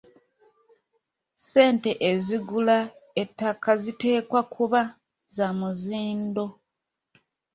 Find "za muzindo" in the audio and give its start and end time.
5.35-6.45